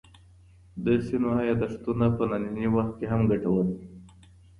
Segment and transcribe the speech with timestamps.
[0.85, 3.83] د سینوهه یاداښتونه په ننني وخت کي هم ګټور دي.